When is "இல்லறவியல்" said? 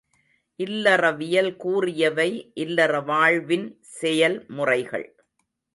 0.59-1.55